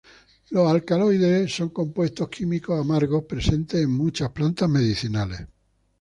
[0.49, 5.45] Los alcaloides son compuestos químicos amargos, presentes en muchas plantas medicinales.